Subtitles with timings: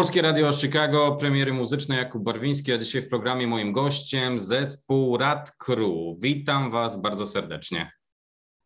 [0.00, 5.50] Polskie Radio Chicago, premiery muzyczne Jakub Barwiński, a dzisiaj w programie moim gościem zespół Rad
[5.50, 6.18] Crew.
[6.18, 7.92] Witam Was bardzo serdecznie.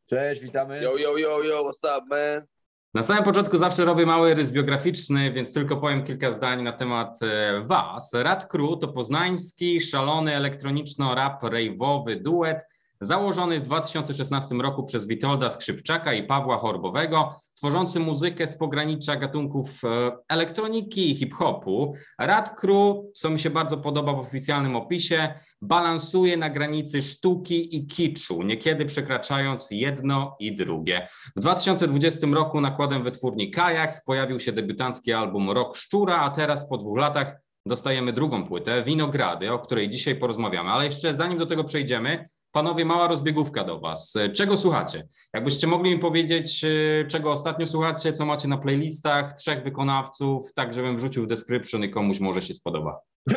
[0.08, 0.82] Cześć, witamy.
[0.82, 2.46] Yo, yo, yo, yo, what's up, man?
[2.94, 7.22] Na samym początku zawsze robię mały rys biograficzny, więc tylko powiem kilka zdań na temat
[7.22, 8.12] e, Was.
[8.12, 12.64] Rad Crew to poznański, szalony elektroniczno-rap rejwowy duet,
[13.04, 19.84] założony w 2016 roku przez Witolda Skrzypczaka i Pawła Chorbowego, tworzący muzykę z pogranicza gatunków
[19.84, 21.94] e, elektroniki i hip-hopu.
[22.18, 27.86] Rad Crew, co mi się bardzo podoba w oficjalnym opisie, balansuje na granicy sztuki i
[27.86, 31.08] kiczu, niekiedy przekraczając jedno i drugie.
[31.36, 36.78] W 2020 roku nakładem wytwórni Kajaks pojawił się debiutancki album Rok Szczura, a teraz po
[36.78, 40.70] dwóch latach dostajemy drugą płytę, Winogrady, o której dzisiaj porozmawiamy.
[40.70, 44.14] Ale jeszcze zanim do tego przejdziemy, Panowie, mała rozbiegówka do Was.
[44.34, 45.06] Czego słuchacie?
[45.32, 50.74] Jakbyście mogli mi powiedzieć, e, czego ostatnio słuchacie, co macie na playlistach, trzech wykonawców, tak
[50.74, 53.00] żebym wrzucił w description i komuś może się spodoba.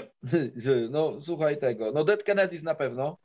[0.89, 3.17] No słuchaj tego, no Dead Kennedys na pewno.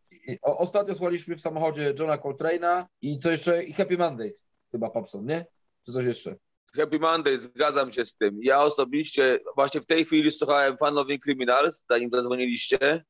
[0.42, 3.64] Ostatnio słuchaliśmy w samochodzie Johna Coltrane'a i co jeszcze?
[3.64, 5.46] I Happy Mondays chyba Popson, nie?
[5.86, 6.36] Czy coś jeszcze?
[6.76, 8.38] Happy Monday, zgadzam się z tym.
[8.42, 13.04] Ja osobiście właśnie w tej chwili słuchałem Fan of Criminals, zanim zadzwoniliście.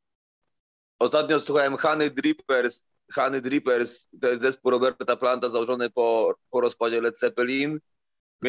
[1.03, 2.87] Ostatnio słuchałem Hany Drippers.
[3.13, 7.81] Hany Drippers to jest zespół Roberta Planta założony po, po rozpadzie Led Zeppelin.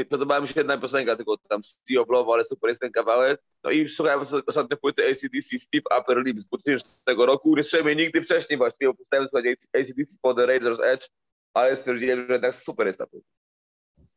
[0.09, 3.41] Podobała mi się jedna piosenka, tylko tam Sea of Love, ale super jest ten kawałek.
[3.63, 7.53] No i słuchałem ostatnio płyty ACDC Steve Upper Lip z 2000 roku.
[7.53, 11.07] Słyszałem nigdy wcześniej właściwie, bo postałem słuchać ACDC po The Razor's Edge,
[11.53, 13.42] ale stwierdziłem, że tak super jest ta płyta.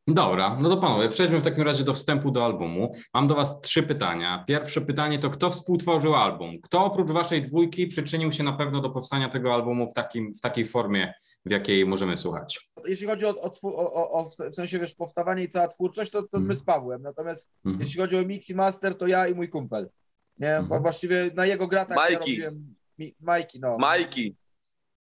[0.08, 2.92] Dobra, no to panowie, przejdźmy w takim razie do wstępu do albumu.
[3.14, 4.44] Mam do was trzy pytania.
[4.48, 6.60] Pierwsze pytanie to kto współtworzył album?
[6.62, 10.40] Kto oprócz waszej dwójki przyczynił się na pewno do powstania tego albumu w, takim, w
[10.40, 11.14] takiej formie,
[11.46, 12.70] w jakiej możemy słuchać?
[12.84, 16.36] Jeśli chodzi o, o, o, o w sensie wiesz, powstawanie i cała twórczość, to, to
[16.36, 16.48] mm.
[16.48, 17.02] my z Pawłem.
[17.02, 17.80] Natomiast mm.
[17.80, 19.90] jeśli chodzi o mix i master, to ja i mój kumpel.
[20.38, 20.82] Nie, mm.
[20.82, 22.36] właściwie na jego gratach Majki.
[22.36, 22.74] Ja robiłem...
[22.98, 23.78] Mi, Majki, no.
[23.78, 24.36] Majki.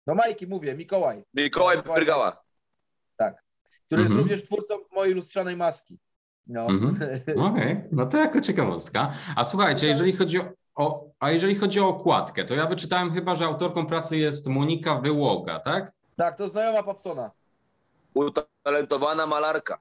[0.07, 1.23] No Majki mówię, Mikołaj.
[1.33, 2.43] Mikołaj, Mikołaj Brygała.
[3.17, 3.50] Tak
[3.91, 4.23] który jest mhm.
[4.23, 5.97] również twórcą mojej lustrzanej maski.
[6.47, 6.65] No.
[6.65, 6.95] Mhm.
[7.21, 7.87] Okej, okay.
[7.91, 9.13] no to jako ciekawostka.
[9.35, 10.43] A słuchajcie, jeżeli chodzi o,
[10.75, 14.99] o, a jeżeli chodzi o okładkę, to ja wyczytałem chyba, że autorką pracy jest Monika
[14.99, 15.91] Wyłoga, tak?
[16.15, 17.31] Tak, to znajoma Papsona.
[18.13, 19.77] Utalentowana malarka.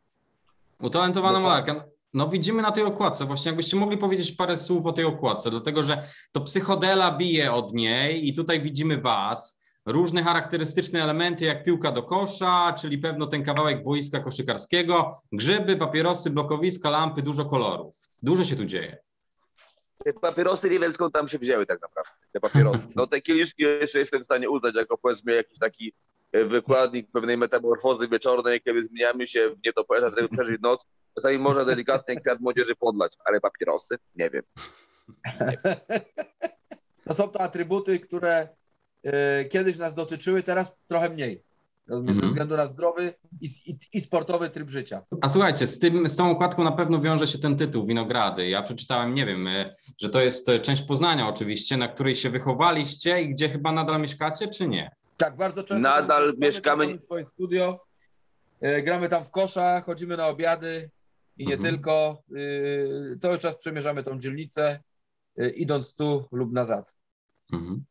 [0.81, 1.85] Utalentowana malarka.
[2.15, 5.83] No widzimy na tej okładce, właśnie jakbyście mogli powiedzieć parę słów o tej okładce, dlatego
[5.83, 11.93] że to psychodela bije od niej i tutaj widzimy was, różne charakterystyczne elementy, jak piłka
[11.93, 17.97] do kosza, czyli pewno ten kawałek boiska koszykarskiego, grzyby, papierosy, blokowiska, lampy, dużo kolorów.
[18.23, 18.99] Dużo się tu dzieje.
[20.05, 22.87] Te papierosy nie wiem skąd tam się wzięły tak naprawdę, te papierosy.
[22.95, 25.93] No te kieliszki jeszcze jestem w stanie uznać jako powiedzmy jakiś taki
[26.33, 30.87] e, wykładnik pewnej metamorfozy wieczornej, kiedy zmieniamy się w nie to poeta, żeby przeżyć noc.
[31.15, 33.97] Czasami można delikatnie kwiat młodzieży podlać, ale papierosy?
[34.17, 34.43] Nie wiem.
[35.41, 36.01] Nie wiem.
[37.05, 38.49] To są to atrybuty, które
[39.51, 41.43] kiedyś nas dotyczyły, teraz trochę mniej.
[41.91, 42.21] Rozumiem, -hmm.
[42.21, 45.03] ze względu na zdrowy i, i, i, sportowy tryb życia.
[45.21, 48.49] A słuchajcie, z, tym, z tą układką na pewno wiąże się ten tytuł Winogrady.
[48.49, 52.31] Ja przeczytałem, nie wiem, e, że to jest e, część Poznania oczywiście, na której się
[52.31, 54.91] wychowaliście i gdzie chyba nadal mieszkacie, czy nie?
[55.17, 55.89] Tak, bardzo często.
[55.89, 56.99] Nadal mieszkamy.
[56.99, 57.85] W swoim studio,
[58.83, 60.91] gramy tam w kosza, chodzimy na obiady
[61.37, 61.63] i nie -hmm.
[61.63, 62.23] tylko.
[63.21, 64.81] Cały czas przemierzamy tą dzielnicę,
[65.57, 66.95] idąc tu lub nazad.
[67.53, 67.85] Mhm.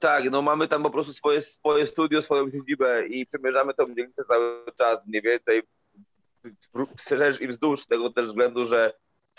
[0.00, 4.24] Tak, no mamy tam po prostu swoje, swoje studio, swoją siedzibę i przemierzamy tą dzielnicę
[4.28, 5.62] cały czas, mniej więcej
[6.96, 8.92] wszerz i wzdłuż tego też względu, że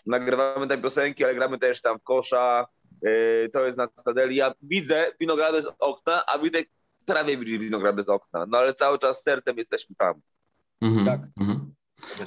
[0.06, 2.66] nagrywamy tam piosenki, ale gramy też tam w kosza,
[3.01, 4.35] yy, to jest na Stadeli.
[4.35, 6.59] Ja widzę winogrady z okna, a widzę
[7.06, 10.22] prawie widzi winogrady z okna, no ale cały czas sercem jesteśmy tam.
[10.81, 11.06] Mhm.
[11.06, 11.22] Tak.
[11.39, 11.73] Mhm.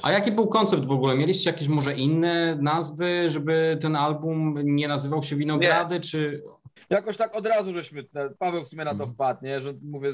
[0.01, 1.15] A jaki był koncept w ogóle?
[1.15, 6.01] Mieliście jakieś może inne nazwy, żeby ten album nie nazywał się Winogrady, nie.
[6.01, 6.43] czy
[6.89, 8.05] jakoś tak od razu żeśmy,
[8.39, 9.13] Paweł w sumie na to mhm.
[9.13, 9.61] wpadł, nie?
[9.61, 10.11] że mówię,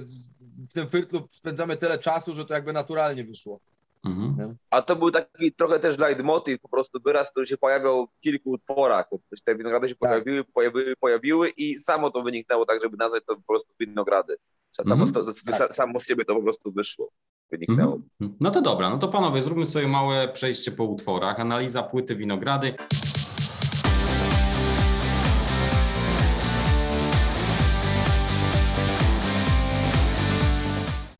[0.69, 3.59] w tym firtlu spędzamy tyle czasu, że to jakby naturalnie wyszło.
[4.05, 4.55] Mhm.
[4.69, 8.49] A to był taki trochę też leitmotiv, po prostu wyraz, który się pojawiał w kilku
[8.49, 9.09] utworach.
[9.45, 10.09] Te winogrady się tak.
[10.09, 14.37] pojawiły, pojawiły, pojawiły i samo to wyniknęło tak, żeby nazwać to po prostu winogrady.
[14.71, 15.25] Samo, mhm.
[15.25, 15.75] to, tak.
[15.75, 17.09] samo z siebie to po prostu wyszło.
[17.51, 17.99] Wyniknęło.
[18.21, 18.37] Mhm.
[18.39, 21.39] No to dobra, no to panowie, zróbmy sobie małe przejście po utworach.
[21.39, 22.73] Analiza płyty winogrady.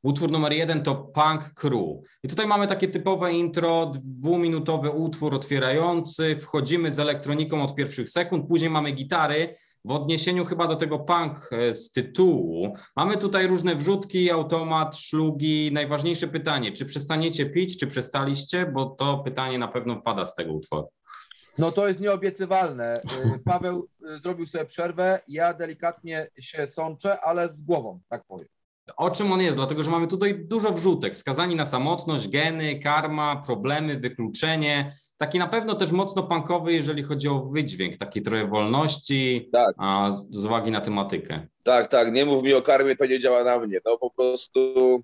[0.08, 2.02] Utwór numer jeden to Punk Crew.
[2.24, 6.36] I tutaj mamy takie typowe intro, dwuminutowy utwór otwierający.
[6.36, 9.56] Wchodzimy z elektroniką od pierwszych sekund, później mamy gitary.
[9.86, 15.72] W odniesieniu chyba do tego punk e, z tytułu, mamy tutaj różne wrzutki, automat, szlugi.
[15.74, 18.66] Najważniejsze pytanie, czy przestaniecie pić, czy przestaliście?
[18.66, 20.90] Bo to pytanie na pewno pada z tego utworu.
[21.58, 23.02] No to jest nieobiecywalne.
[23.36, 28.48] Y, Paweł y, zrobił sobie przerwę, ja delikatnie się sączę, ale z głową, tak powiem.
[28.98, 29.58] O czym on jest?
[29.58, 31.18] Dlatego, że mamy tutaj dużo wrzutek.
[31.18, 34.94] Skazani na samotność, geny, karma, problemy, wykluczenie.
[35.18, 39.76] Taki na pewno też mocno punkowy, jeżeli chodzi o wydźwięk, taki trochę wolności, Tak.
[39.78, 41.48] a z, z uwagi na tematykę.
[41.64, 43.80] Tak, tak, nie mów mi o karmie, to nie działa na mnie.
[43.86, 45.04] No po prostu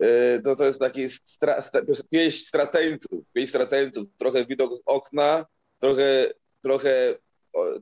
[0.00, 1.78] yy, to, to jest taki stra, sta,
[2.10, 5.44] pieśń stracentów, pieśń stracentów, trochę widok z okna,
[5.78, 6.26] trochę,
[6.60, 7.14] trochę,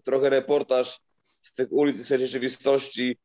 [0.05, 1.01] trochę reportaż
[1.43, 3.19] z tych ulic, z tej rzeczywistości,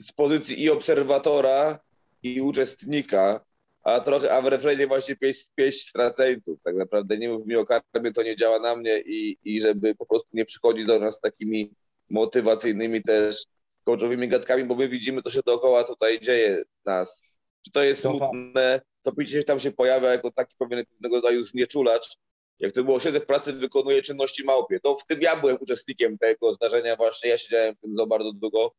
[0.00, 1.78] z pozycji i obserwatora,
[2.22, 3.44] i uczestnika,
[3.82, 6.58] a trochę, a w refrenie właśnie pieśń, pieśń stracentów.
[6.64, 9.94] Tak naprawdę nie mów mi o karmie, to nie działa na mnie i, i żeby
[9.94, 11.74] po prostu nie przychodzić do nas takimi
[12.10, 13.44] motywacyjnymi też
[13.84, 17.22] coachowymi gadkami, bo my widzimy, co się dookoła tutaj dzieje nas.
[17.64, 22.16] Czy to jest smutne, to picie tam się pojawia jako taki pewien pewnego rodzaju znieczulacz.
[22.58, 24.80] Jak to było, siedzę w pracy, wykonuję czynności małpie.
[24.80, 27.30] To w tym ja byłem uczestnikiem tego zdarzenia właśnie.
[27.30, 28.72] Ja siedziałem w tym za bardzo długo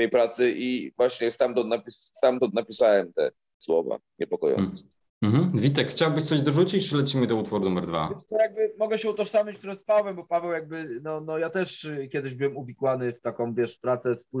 [0.00, 4.84] tej pracy i właśnie stamtąd, napis, stamtąd napisałem te słowa niepokojące.
[5.22, 5.52] Mhm.
[5.54, 8.18] Witek, chciałbyś coś dorzucić, czy lecimy do utworu numer dwa?
[8.28, 11.84] To jakby mogę się utożsamić trochę z Pawłem, bo Paweł jakby, no, no ja też
[11.84, 14.38] y, kiedyś byłem uwikłany w taką, wiesz, pracę, z, y,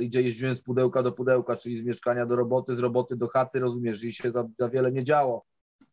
[0.00, 3.28] y, gdzie jeździłem z pudełka do pudełka, czyli z mieszkania do roboty, z roboty do
[3.28, 5.44] chaty, rozumiesz, i się za, za wiele nie działo.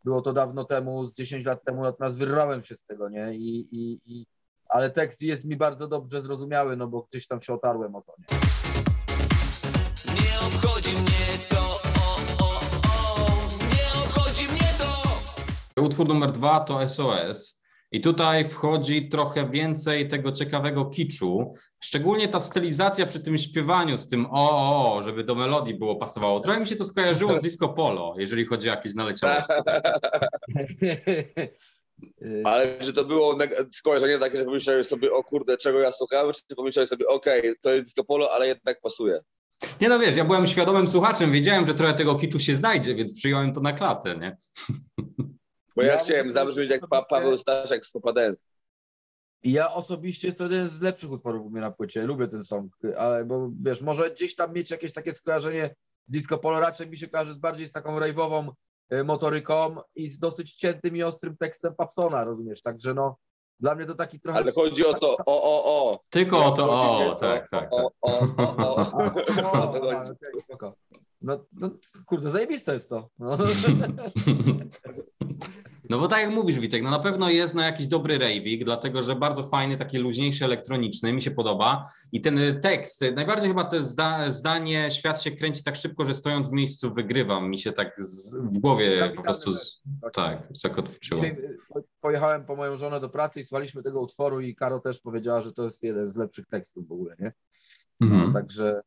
[0.05, 3.35] Było to dawno temu, z 10 lat temu, natomiast wyrwałem się z tego, nie?
[3.35, 4.25] I, i, i,
[4.69, 8.13] ale tekst jest mi bardzo dobrze zrozumiały, no bo gdzieś tam się otarłem o to,
[8.19, 8.25] nie?
[10.13, 12.59] Nie obchodzi mnie to, o, o, o,
[13.59, 15.81] nie obchodzi mnie to.
[15.81, 17.57] Utwór numer dwa to SOS.
[17.91, 24.07] I tutaj wchodzi trochę więcej tego ciekawego kiczu, szczególnie ta stylizacja przy tym śpiewaniu z
[24.07, 26.39] tym o, o, o żeby do melodii było pasowało.
[26.39, 29.53] Trochę mi się to skojarzyło z disco polo, jeżeli chodzi o jakieś naleciałości.
[32.21, 33.37] Y, Ale czy to było
[33.71, 37.71] skojarzenie takie, że pomyślałeś sobie, o kurde, czego ja słuchałem, czy pomyślałeś sobie, okej, to
[37.73, 39.19] jest disco polo, ale jednak pasuje.
[39.81, 43.13] Nie no wiesz, ja byłem świadomym słuchaczem, wiedziałem, że trochę tego kiczu się znajdzie, więc
[43.13, 44.37] przyjąłem to na klatę, nie?
[45.75, 48.43] Bo ja, Ja chciałem zabrzmieć jak pa- Paweł Staszek z Popa Dance.
[49.43, 52.03] I ja osobiście jest to jeden z lepszych utworów u mnie na płycie.
[52.05, 55.75] Lubię ten song, ale bo wiesz, może gdzieś tam mieć jakieś takie skojarzenie
[56.07, 58.53] z disco polo, raczej mi się kojarzy z bardziej z taką rajwową y,
[59.03, 62.61] motoryką i z dosyć ciętym i ostrym tekstem Papsona, rozumiesz?
[62.61, 63.17] Także no,
[63.59, 64.39] dla mnie to taki trochę...
[64.39, 65.99] Ale chodzi o to, o, o, o.
[66.09, 67.73] Tylko o to, o, tak, tak, tak.
[67.73, 68.85] O, o, o, o.
[71.21, 71.69] No, no,
[72.05, 73.09] kurde, zajebiste jest to.
[73.19, 73.31] No.
[75.89, 79.01] No bo tak jak mówisz, Witek, no na pewno jest na jakiś dobry raving, dlatego
[79.01, 81.83] że bardzo fajny, taki luźniejszy, elektroniczny, mi się podoba.
[82.11, 86.49] I ten tekst, najbardziej chyba to zda, zdanie, świat się kręci tak szybko, że stojąc
[86.49, 89.81] w miejscu wygrywam, mi się tak z, w głowie po prostu, z,
[90.13, 91.25] tak, zakotwiczyło.
[91.25, 91.57] Y,
[92.01, 95.53] Pojechałem po moją żonę do pracy i słuchaliśmy tego utworu i Karo też powiedziała, że
[95.53, 97.31] to jest jeden z lepszych tekstów w ogóle, nie?
[98.01, 98.33] Mhm.
[98.33, 98.81] Także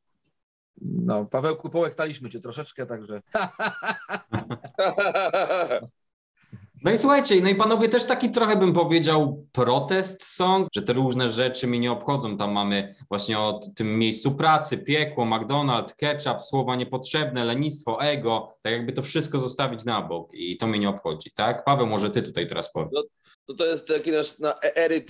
[0.80, 3.22] no, Pawełku, połechtaliśmy cię troszeczkę, także
[6.82, 10.92] No i słuchajcie, no i panowie też taki trochę bym powiedział protest song, że te
[10.92, 12.36] różne rzeczy mnie nie obchodzą.
[12.36, 18.72] Tam mamy właśnie o tym miejscu pracy, piekło, McDonald's, ketchup, słowa niepotrzebne, lenistwo, ego, tak
[18.72, 21.64] jakby to wszystko zostawić na bok i to mnie nie obchodzi, tak?
[21.64, 22.92] Paweł, może ty tutaj teraz powiedz.
[23.48, 24.54] No to jest taki nasz na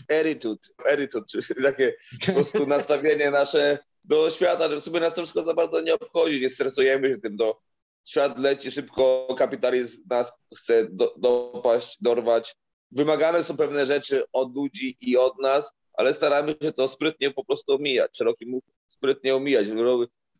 [0.08, 1.94] erytud, erytud, czyli takie
[2.26, 5.94] po prostu nastawienie nasze do świata, że w sumie nas to wszystko za bardzo nie
[5.94, 7.60] obchodzi, nie stresujemy się tym, do
[8.10, 12.56] świat leci szybko, kapitalizm nas chce do, dopaść, dorwać.
[12.90, 17.44] Wymagane są pewne rzeczy od ludzi i od nas, ale staramy się to sprytnie po
[17.44, 19.66] prostu omijać, szeroki mów, sprytnie omijać.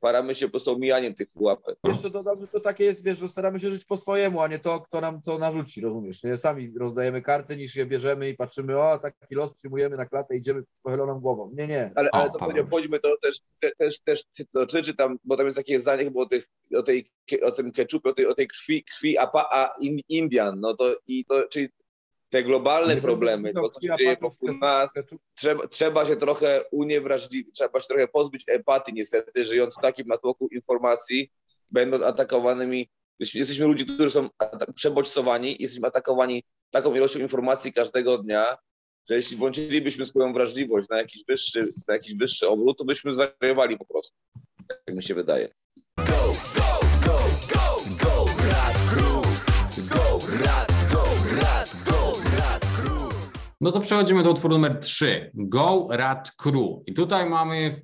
[0.00, 1.78] Paramy się po prostu omijaniem tych pułapek.
[1.84, 4.58] jeszcze dodam, że to takie jest, wiesz, że staramy się żyć po swojemu, a nie
[4.58, 6.22] to, kto nam co narzuci, rozumiesz?
[6.24, 10.36] Nie sami rozdajemy karty, niż je bierzemy i patrzymy, o, taki los przyjmujemy na klatę,
[10.36, 11.50] idziemy pochyloną głową.
[11.54, 11.92] Nie, nie.
[11.94, 12.54] Ale, O, ale to Paweł.
[12.56, 15.80] nie obchodzi mnie to też, te- też, też to czyczy tam, bo tam jest takie
[15.80, 17.10] zdanie chyba o, tych, o, tej,
[17.42, 20.96] o tym ketchupie, o tej, o tej krwi, krwi apa, a in, Indian, no to
[21.06, 21.68] i to, czyli
[22.30, 24.94] te globalne Nie problemy, to co się dzieje wokół nas,
[25.34, 30.48] trzeba, trzeba się trochę uniewrażliwić, trzeba się trochę pozbyć empatii niestety, żyjąc w takim natłoku
[30.48, 31.30] informacji,
[31.70, 34.28] będąc atakowanymi, jesteśmy ludzi, którzy są
[34.74, 38.56] przebodźcowani, jesteśmy atakowani taką ilością informacji każdego dnia,
[39.08, 43.78] że jeśli włączylibyśmy swoją wrażliwość na jakiś wyższy, na jakiś wyższy obrót, to byśmy zwariowali
[43.78, 44.16] po prostu.
[44.68, 45.48] Tak mi się wydaje.
[53.60, 56.82] No to przechodzimy do utworu numer 3, Go Rat Crew.
[56.86, 57.80] I tutaj mamy,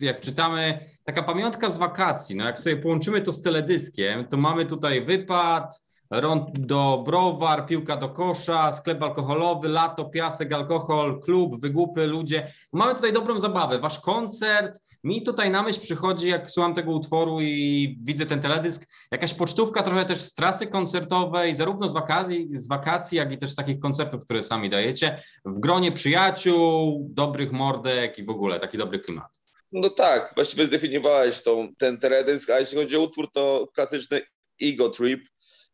[0.00, 2.36] jak czytamy, taka pamiątka z wakacji.
[2.36, 8.08] No jak sobie połączymy to z teledyskiem, to mamy tutaj wypad, rondo browar, piłka do
[8.08, 12.52] kosza, sklep alkoholowy, lato, piasek, alkohol, klub, wygłupy, ludzie.
[12.72, 13.78] Mamy tutaj dobrą zabawę.
[13.78, 18.86] Wasz koncert, mi tutaj na myśl przychodzi, jak słucham tego utworu i widzę ten teledysk,
[19.12, 23.50] jakaś pocztówka trochę też z trasy koncertowej, zarówno z wakacji, z wakacji, jak i też
[23.50, 28.78] z takich koncertów, które sami dajecie, w gronie przyjaciół, dobrych mordek i w ogóle taki
[28.78, 29.40] dobry klimat.
[29.72, 34.20] No tak, właściwie zdefiniowałeś tą, ten teledysk, a jeśli chodzi o utwór, to klasyczny
[34.62, 35.28] ego trip,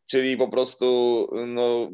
[0.07, 0.85] czyli po prostu
[1.47, 1.89] no,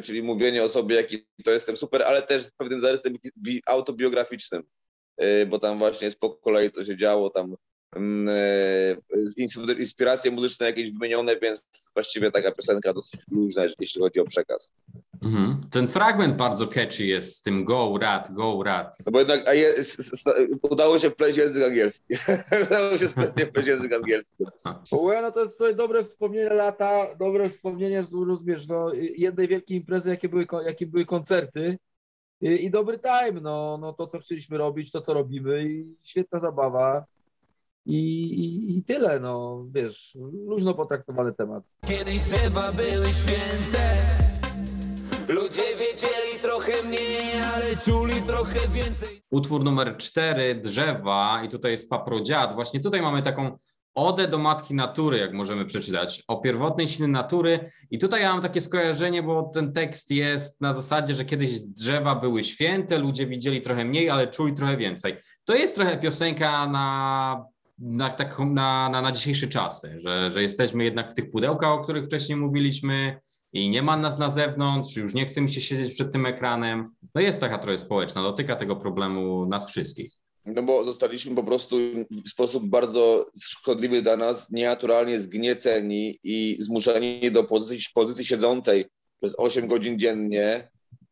[0.00, 4.62] czyli mówienie o sobie, jaki to jestem super, ale też z pewnym zarysem bi- autobiograficznym,
[5.18, 7.56] yy, bo tam właśnie jest po kolei to się działo, tam
[9.78, 14.72] inspiracje muzyczne jakieś wymienione, więc właściwie taka piosenka dosyć luźna, jeśli chodzi o przekaz.
[15.22, 15.60] Mhm.
[15.70, 18.96] Ten fragment bardzo catchy jest z tym go rat, go rat.
[19.06, 19.96] No bo jednak a jest,
[20.62, 22.14] udało się wpleść język angielski.
[22.66, 24.44] udało się sprytnie wpleść język angielski.
[24.92, 29.76] Well, no to jest tutaj dobre wspomnienie lata, dobre wspomnienie z, rozumiesz, no, jednej wielkiej
[29.76, 31.78] imprezy, jakie były, jakie były koncerty
[32.40, 36.38] i, i dobry time, no, no to, co chcieliśmy robić, to, co robimy i świetna
[36.38, 37.04] zabawa.
[37.86, 41.74] I, i, I tyle, no wiesz, luźno potraktowany temat.
[41.86, 44.16] Kiedyś drzewa były święte
[45.28, 51.90] Ludzie wiedzieli trochę mniej, ale czuli trochę więcej Utwór numer cztery, Drzewa i tutaj jest
[51.90, 52.54] Paprodziad.
[52.54, 53.58] Właśnie tutaj mamy taką
[53.94, 57.70] odę do matki natury, jak możemy przeczytać, o pierwotnej sile natury.
[57.90, 62.14] I tutaj ja mam takie skojarzenie, bo ten tekst jest na zasadzie, że kiedyś drzewa
[62.14, 65.16] były święte, ludzie widzieli trochę mniej, ale czuli trochę więcej.
[65.44, 67.46] To jest trochę piosenka na
[67.78, 71.82] na, tak, na, na, na dzisiejsze czasy, że, że jesteśmy jednak w tych pudełkach, o
[71.82, 73.20] których wcześniej mówiliśmy
[73.52, 76.90] i nie ma nas na zewnątrz, już nie chcemy się siedzieć przed tym ekranem.
[77.14, 80.12] No jest taka trochę społeczna, dotyka tego problemu nas wszystkich.
[80.46, 81.76] No bo zostaliśmy po prostu
[82.24, 88.84] w sposób bardzo szkodliwy dla nas, nienaturalnie zgnieceni i zmuszeni do pozycji, pozycji siedzącej
[89.20, 90.68] przez 8 godzin dziennie,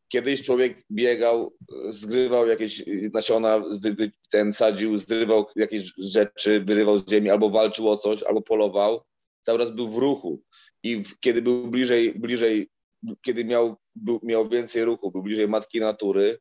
[0.08, 1.56] Kiedyś człowiek biegał,
[1.88, 3.62] zgrywał jakieś nasiona,
[4.30, 9.04] ten sadził, zrywał jakieś rzeczy, wyrywał z ziemi, albo walczył o coś, albo polował.
[9.42, 10.42] Cały raz był w ruchu.
[10.82, 12.70] I w, kiedy był bliżej, bliżej
[13.22, 16.38] kiedy miał, był, miał więcej ruchu, był bliżej matki natury,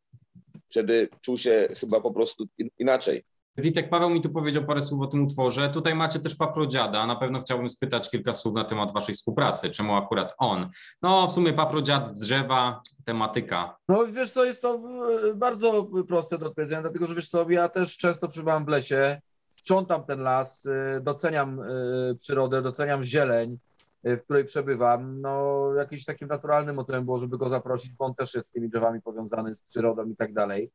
[0.70, 2.46] wtedy czuł się chyba po prostu
[2.80, 3.24] inaczej.
[3.58, 5.70] Witek Paweł mi tu powiedział parę słów o tym utworze.
[5.70, 7.08] Tutaj macie też Paprodziada.
[7.08, 9.70] Na pewno chciałbym spytać kilka słów na temat waszej współpracy.
[9.70, 10.70] Czemu akurat on?
[11.02, 13.78] No w sumie Paprodziad, drzewa, tematyka.
[13.88, 14.82] No wiesz co, jest to
[15.30, 19.22] e, bardzo proste do odpowiedzenia, dlatego że wiesz co, ja też często przybywam w lesie,
[19.50, 21.66] sprzątam ten las, e, doceniam e,
[22.20, 23.58] przyrodę, doceniam zieleń,
[24.04, 25.22] w której przebywam.
[25.22, 28.70] No jakimś takim naturalnym motywem było, żeby go zaprosić, bo on też jest z tymi
[28.70, 30.72] drzewami powiązany z przyrodą i tak dalej.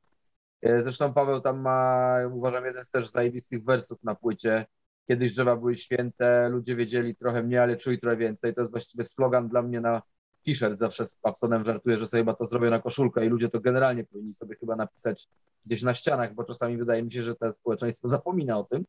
[0.63, 4.67] E, zresztą Paweł tam ma, uważam, jeden z też zajebistych wersów na płycie.
[5.09, 8.55] Kiedyś drzewa były święte, ludzie wiedzieli trochę mniej, ale czuli trochę więcej.
[8.55, 10.03] To jest właściwie slogan dla mnie na
[10.47, 10.79] t-shirt.
[10.79, 14.05] Zawsze z Papsonem żartuję, że sobie chyba to zrobię na koszulkę i ludzie to generalnie
[14.05, 15.29] powinni sobie chyba napisać
[15.67, 18.85] gdzieś na ścianach, bo czasami wydaje mi się, że to społeczeństwo zapomina o tym.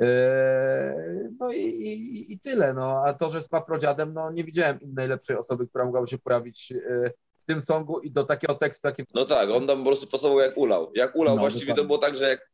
[0.00, 2.74] E, no i, i, i, tyle.
[2.74, 3.02] No.
[3.06, 6.72] A to, że z paprodziadem, no nie widziałem innej lepszej osoby, która mogłaby się pojawić
[6.72, 7.10] e,
[7.42, 9.02] w tym songu i do takiego tekstu, jaki...
[9.14, 10.92] No tak, on tam po prostu pasował jak ulał.
[10.94, 11.82] Jak ulał, no, właściwie dokładnie.
[11.82, 12.50] to było tak, że jak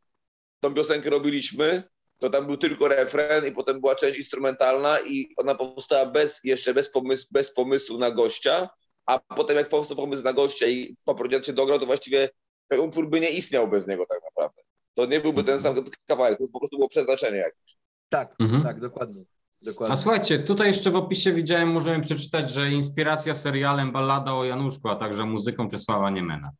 [0.60, 1.82] tą piosenkę robiliśmy,
[2.18, 6.74] to tam był tylko refren i potem była część instrumentalna i ona powstała bez, jeszcze
[6.74, 8.68] bez, pomysłu, bez pomysłu na gościa,
[9.06, 12.28] a potem jak powstał pomysł na gościa i poprowadził się dograł, to właściwie
[12.68, 14.62] ten utwór by nie istniał bez niego tak naprawdę.
[14.94, 17.76] To nie byłby ten sam kawałek, to po prostu było przeznaczenie jakieś.
[18.08, 18.62] Tak, mhm.
[18.62, 19.24] tak, dokładnie.
[19.62, 19.92] Dokładnie.
[19.92, 24.88] A słuchajcie, tutaj jeszcze w opisie widziałem, możemy przeczytać, że inspiracja serialem Ballada o Januszku,
[24.88, 26.50] a także muzyką Czesława Niemena.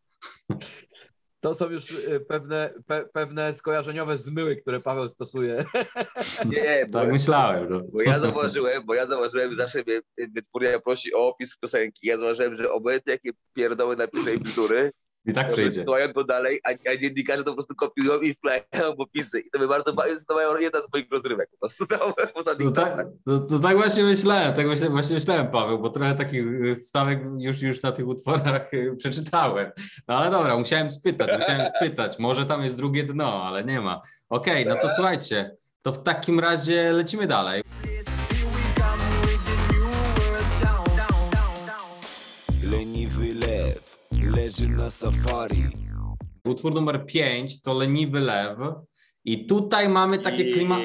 [1.40, 5.64] To są już y, pewne, pe, pewne skojarzeniowe zmyły, które Paweł stosuje.
[6.52, 7.71] Nie, bo, tak myślałem.
[7.71, 7.81] No.
[7.93, 10.00] Bo ja zauważyłem, bo ja zauważyłem, zawsze mnie
[10.35, 12.07] Wytwórnia prosi o opis piosenki.
[12.07, 14.93] Ja zauważyłem, że obojętnie jakie pierdoły napisze i bzdury,
[15.28, 15.82] i tak przejdzie.
[15.82, 19.40] Stoją to dalej, a, a dziennikarze to po prostu kopiują i wklejają popisy.
[19.40, 19.92] I to by bardzo
[20.28, 21.50] to mają jedna z moich rozrywek.
[21.50, 22.00] Po prostu tam,
[22.61, 26.44] no, tak, to, to, tak właśnie myślałem, tak właśnie, właśnie myślałem, Paweł, bo trochę takich
[26.80, 29.70] stawek już, już na tych utworach y, przeczytałem.
[30.08, 32.18] No ale dobra, musiałem spytać, musiałem spytać.
[32.18, 34.02] Może tam jest drugie dno, ale nie ma.
[34.28, 37.62] Okej, okay, no to słuchajcie, to w takim razie lecimy dalej.
[44.28, 45.64] Leży na safari.
[46.44, 48.58] Utwór numer 5 to Leniwy Lew.
[49.25, 50.80] I tutaj mamy takie klimat.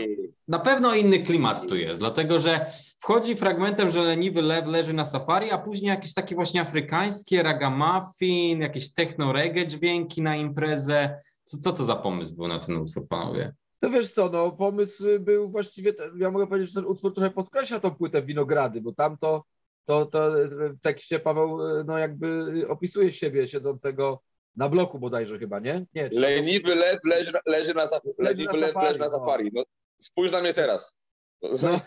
[0.47, 2.65] Na pewno inny klimat tu jest, dlatego że
[2.99, 8.59] wchodzi fragmentem, że leniwy lew leży na safari, a później jakieś takie właśnie afrykańskie ragamuffin,
[8.59, 11.21] jakieś techno-reggae dźwięki na imprezę.
[11.43, 13.53] Co, co to za pomysł był na ten utwór, panowie?
[13.81, 17.79] No wiesz co, no pomysł był właściwie, ja mogę powiedzieć, że ten utwór trochę podkreśla
[17.79, 19.43] tą płytę Winogrady, bo tam to
[19.85, 24.21] to, to w tekście Paweł no jakby opisuje siebie siedzącego
[24.55, 25.85] na bloku bodajże chyba, nie?
[25.95, 26.19] Nie, czy?
[26.19, 29.11] Leniwy lew leży, leży na, saf- leniwy na lew safari, leży na no.
[29.11, 29.51] safari.
[29.53, 29.63] No,
[30.01, 30.97] spójrz na mnie teraz.
[31.41, 31.49] No.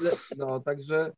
[0.00, 1.12] No, no, także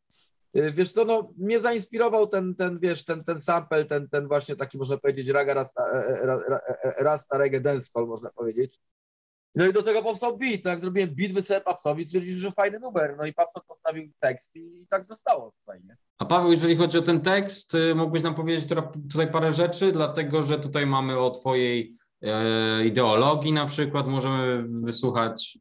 [0.57, 4.57] y, wiesz co, no, mnie zainspirował ten, ten wiesz, ten, ten sample, ten, ten właśnie
[4.57, 8.79] taki, można powiedzieć, raga rasta, e, e, ra- ra- e, rasta reggae dancehall, można powiedzieć.
[9.55, 12.81] No i do tego powstał beat, no jak zrobiłem beat, wysłałem Papsowi, stwierdził, że fajny
[12.81, 15.97] numer, no i Papson postawił tekst i, i tak zostało fajnie.
[16.19, 18.69] A Paweł, jeżeli chodzi o ten tekst, y, mógłbyś nam powiedzieć
[19.11, 25.59] tutaj parę rzeczy, dlatego że tutaj mamy o twojej e, ideologii na przykład, możemy wysłuchać.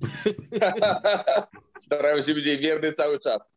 [1.80, 3.50] Starałem się być jej wierny cały czas.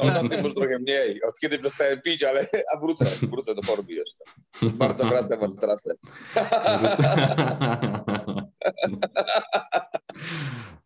[0.00, 1.22] Ostatnio może trochę mniej.
[1.22, 4.24] Od kiedy przestałem pić, ale a wrócę, wrócę do formy jeszcze.
[4.62, 5.94] Bardzo wracam od trasę.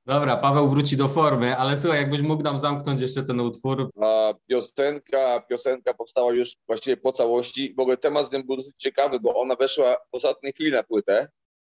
[0.07, 3.91] Dobra, Paweł wróci do formy, ale słuchaj, jakbyś mógł nam zamknąć jeszcze ten utwór.
[4.03, 7.75] A piosenka, piosenka powstała już właściwie po całości.
[7.79, 10.83] W ogóle temat z nią był dosyć ciekawy, bo ona weszła w ostatniej chwili na
[10.83, 11.29] płytę.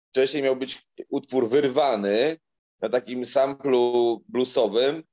[0.09, 2.37] Wcześniej miał być utwór wyrwany
[2.81, 5.03] na takim samplu bluesowym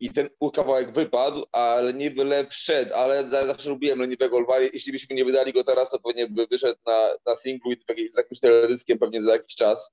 [0.00, 4.60] i ten kawałek wypadł, a leniwy lew wszedł, ale za- zawsze lubiłem leniwego lwa.
[4.60, 8.12] Jeśli byśmy nie wydali go teraz, to pewnie by wyszedł na, na singlu i taki-
[8.12, 9.90] z jakimś teledyskiem pewnie za jakiś czas.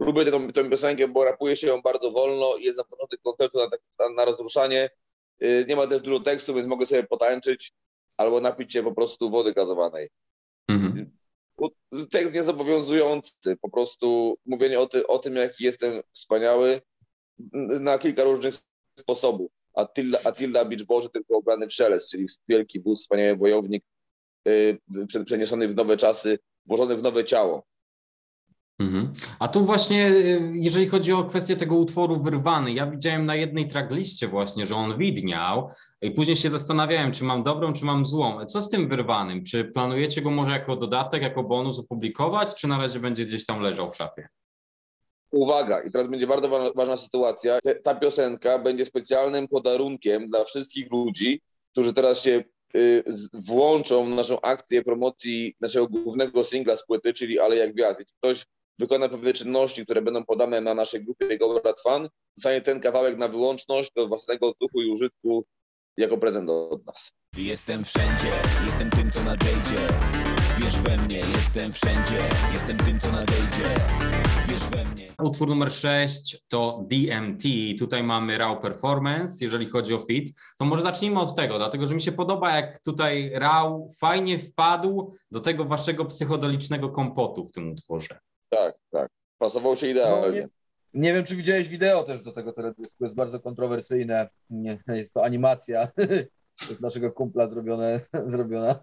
[0.00, 3.58] Lubię tę, tę piosenkę, bo rapuje się ją bardzo wolno i jest na początek koncertu
[3.58, 4.90] na, tak- na, na rozruszanie.
[5.42, 7.72] Y, Nie ma też dużo tekstu, więc mogę sobie potańczyć
[8.16, 10.08] albo napić się po prostu wody gazowanej.
[10.68, 11.10] Mhm.
[12.10, 16.80] Tekst niezobowiązujący, po prostu mówienie o, ty, o tym, jaki jestem wspaniały
[17.80, 18.54] na kilka różnych
[18.98, 19.50] sposobów.
[19.74, 23.84] Attila, Attila Beach Boże, tylko ubrany w szelest, czyli wielki wóz, wspaniały wojownik,
[24.48, 24.78] y,
[25.08, 27.66] prze- przeniesiony w nowe czasy, włożony w nowe ciało.
[28.80, 29.12] Mhm.
[29.38, 33.66] A tu właśnie, y, jeżeli chodzi o kwestię tego utworu wyrwany, ja widziałem na jednej
[33.68, 35.70] tragliście właśnie, że on widniał
[36.02, 38.46] i później się zastanawiałem, czy mam dobrą, czy mam złą.
[38.46, 39.44] Co z tym wyrwanym?
[39.44, 43.60] Czy planujecie go może jako dodatek, jako bonus opublikować, czy na razie będzie gdzieś tam
[43.60, 44.28] leżał w szafie?
[45.30, 47.58] Uwaga, i teraz będzie bardzo wa- ważna sytuacja.
[47.84, 51.40] Ta piosenka będzie specjalnym podarunkiem dla wszystkich ludzi,
[51.72, 52.44] którzy teraz się
[52.76, 58.04] y, włączą w naszą akcję promocji naszego głównego singla z płyty, czyli Ale jak gwiazd.
[58.18, 58.46] Ktoś
[58.80, 63.18] wykona pewne czynności, które będą podane na naszej grupie Go Rad Fan, dostanie ten kawałek
[63.18, 65.44] na wyłączność do własnego duchu i użytku
[65.96, 67.12] jako prezent od nas.
[67.36, 68.32] Jestem wszędzie,
[68.66, 69.86] jestem tym co nadejdzie
[70.58, 72.18] Wierz we mnie, jestem wszędzie
[72.52, 73.74] Jestem tym co nadejdzie
[74.48, 77.42] Wierz we mnie Utwór numer 6 to DMT.
[77.78, 80.38] Tutaj mamy Raw Performance, jeżeli chodzi o fit.
[80.58, 85.14] To może zacznijmy od tego, dlatego że mi się podoba, jak tutaj Raw fajnie wpadł
[85.30, 88.18] do tego waszego psychodelicznego kompotu w tym utworze.
[88.50, 89.10] Tak, tak.
[89.38, 90.48] Pasował się idealnie.
[90.94, 94.28] Nie wiem, czy widziałeś wideo też do tego teledysku, jest bardzo kontrowersyjne.
[94.50, 95.88] Nie, Jest to animacja.
[96.68, 98.80] Jest naszego kumpla zrobione, zrobiona.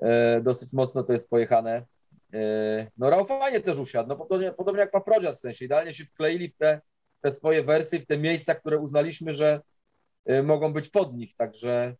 [0.00, 1.86] E, Dosyć mocno to jest pojechane.
[2.34, 5.64] E, No Rał fajnie też usiadł, no podobnie, podobnie jak Paprodziad w sensie.
[5.64, 6.80] Idealnie się wkleili w te,
[7.20, 9.60] te swoje wersy, w te miejsca, które uznaliśmy, że
[10.26, 11.94] e, mogą być pod nich, także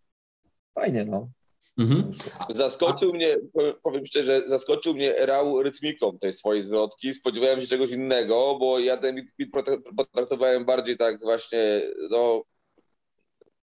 [0.74, 1.28] fajnie, no.
[1.78, 2.10] Mhm.
[2.50, 3.36] Zaskoczył mnie,
[3.82, 7.12] powiem- szczerze, zaskoczył mnie Rał rytmiką tej swojej zwrotki.
[7.14, 12.42] Spodziewałem się czegoś innego, bo ja ten beat potra- potraktowałem bardziej tak właśnie, no,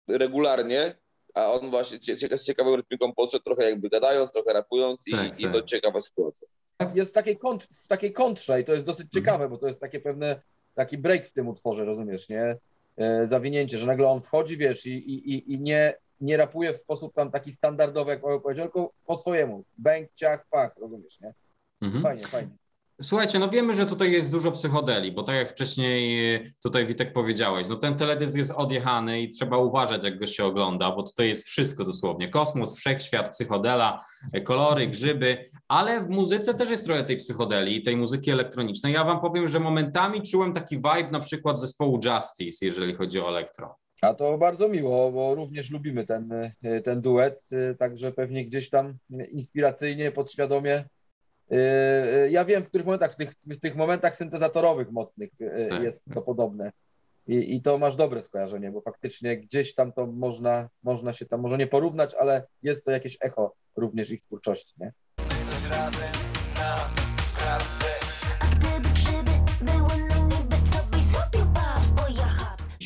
[0.07, 0.95] regularnie,
[1.33, 1.99] a on właśnie
[2.37, 5.53] z ciekawą rytmiką podszedł, trochę jakby gadając, trochę rapując i, Tak, i tak.
[5.53, 6.47] to ciekawa sytuacja.
[6.95, 9.81] jest w takiej, kont- w takiej kontrze i to jest dosyć ciekawe, bo to jest
[9.81, 10.41] takie pewne,
[10.75, 12.57] taki break w tym utworze, rozumiesz, nie?
[12.97, 16.77] E, zawinięcie, że nagle on wchodzi, wiesz, i, i, i- i nie, nie rapuje w
[16.77, 19.63] sposób tam taki standardowy, jak Paweł powiedział, tylko po swojemu.
[19.77, 21.33] Bęk, ciach, pach, rozumiesz, nie?
[21.81, 22.03] Mhm.
[22.03, 22.51] Fajnie, fajnie.
[23.01, 27.13] Słuchajcie, no wiemy, że tutaj jest dużo psychodeli, bo tak jak wcześniej e, tutaj Witek
[27.13, 31.27] powiedziałeś, no ten teledysk jest odjechany i trzeba uważać, jak go się ogląda, bo tutaj
[31.27, 32.29] jest wszystko dosłownie.
[32.29, 37.97] Kosmos, wszechświat, psychodela, e, kolory, grzyby, ale w muzyce też jest trochę tej psychodeli, tej
[37.97, 38.93] muzyki elektronicznej.
[38.93, 43.29] Ja wam powiem, że momentami czułem taki vibe na przykład zespołu Justice, jeżeli chodzi o
[43.29, 43.75] elektro.
[44.01, 46.31] A to bardzo miło, bo również lubimy ten,
[46.63, 48.93] e, ten duet, e, także pewnie gdzieś tam
[49.31, 50.85] inspiracyjnie, podświadomie.
[51.51, 55.29] e, Ja wiem, w których momentach, w tych, w tych momentach syntezatorowych mocnych
[55.69, 56.13] Tak, jest tak.
[56.13, 56.71] to podobne.
[57.27, 61.41] I, I to masz dobre skojarzenie, bo faktycznie gdzieś tam to można, można się tam
[61.41, 64.93] może nie porównać, ale jest to jakieś echo również ich twórczości, nie?
[65.71, 66.30] A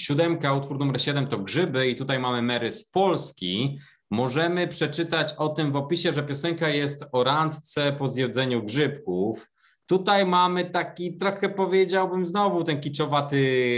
[0.06, 3.80] Siódemka, utwór numer 7 to Grzyby i tutaj mamy Mary z Polski.
[4.12, 9.52] Możemy przeczytać o tym w opisie, że piosenka jest o randce po zjedzeniu grzybków.
[9.86, 13.38] Tutaj mamy taki trochę powiedziałbym znowu ten kiczowaty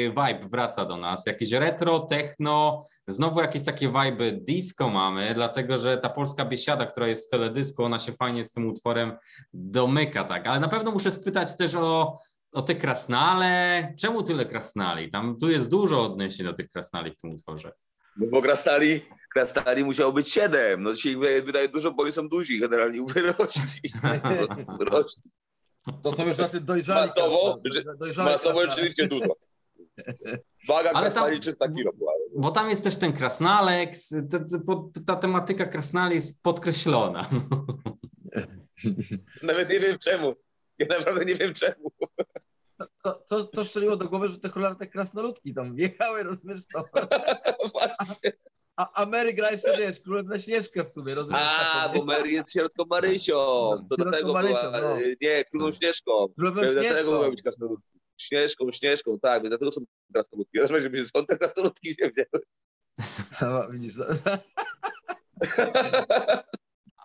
[0.10, 1.26] vibe wraca do nas.
[1.26, 7.08] Jakieś retro, techno, znowu jakieś takie vibe disco mamy, dlatego że ta polska biesiada, która
[7.08, 9.13] jest w teledysku, ona się fajnie z tym utworem
[9.54, 10.48] domyka, tak.
[10.48, 12.20] Ale na pewno muszę spytać też o,
[12.54, 13.94] o te krasnale.
[14.00, 15.12] Czemu tyle krasnali?
[15.12, 17.72] Tam tu jest dużo odniesień do tych krasnali w tym utworze.
[18.18, 19.02] No bo krasnali,
[19.34, 20.84] krasnali musiało być siedem.
[20.84, 23.92] No dzisiaj wydaje, wydaje dużo, bo oni są duzi generalnie, wyrośli.
[24.80, 25.32] wyrośli.
[26.04, 27.02] To są już tacy dojrzali.
[27.02, 27.60] Masowo,
[28.00, 29.36] dojrzali Masowo rzeczywiście dużo.
[30.68, 32.14] Waga Ale tam- krasnali 300 kilo była.
[32.36, 33.92] Bo tam jest też ten krasnalek,
[34.32, 34.56] ta, ta,
[35.06, 37.30] ta tematyka krasnali jest podkreślona.
[39.44, 40.36] Nawet nie wiem czemu.
[40.80, 41.92] Ja naprawdę nie wiem czemu.
[43.08, 46.24] Co, co, co strzeliło do głowy, że te cholerne krasnoludki tam wjechały?
[47.74, 48.32] Właśnie.
[48.76, 51.41] A, a Mary gra jeszcze, wiesz, królewna Śnieżkę w sumie, rozumiesz?
[51.41, 53.34] A, bo Mary jest środką Marysią.
[53.34, 54.98] To Środką dlatego Marysią, była, no.
[55.22, 56.12] nie, królą Śnieżką.
[56.36, 57.32] Królewną Dlatego Śnieżką.
[57.32, 58.00] być krasnoludki.
[58.17, 59.82] Śnieżką, Śnieżką, tak, dlatego są
[60.13, 60.58] krasnoludki.
[60.58, 62.43] Ja że są te krasnoludki się wzięły.
[63.41, 63.96] No, widzisz,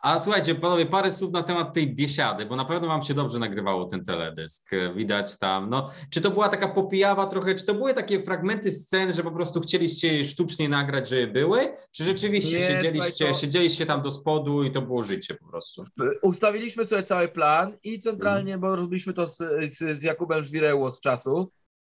[0.02, 3.38] A słuchajcie, panowie, parę słów na temat tej biesiady, bo na pewno wam się dobrze
[3.38, 4.70] nagrywało ten teledysk.
[4.96, 9.12] Widać tam, no, czy to była taka popijawa trochę, czy to były takie fragmenty scen,
[9.12, 13.86] że po prostu chcieliście je sztucznie nagrać, żeby były, czy rzeczywiście Nie, siedzieliście, to- siedzieliście
[13.86, 15.84] tam do spodu i to było życie po prostu?
[16.22, 19.36] Ustawiliśmy sobie cały plan i centralnie, bo robiliśmy to z,
[19.72, 21.50] z, z Jakubem Żwireło z czasu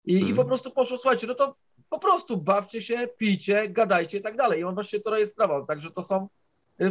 [0.05, 0.35] i, i Mhm.
[0.35, 1.55] po prostu poszło, słuchajcie, no to
[1.89, 4.59] po prostu bawcie się, pijcie, gadajcie i tak dalej.
[4.59, 6.27] I on właśnie to rejestrował, także to są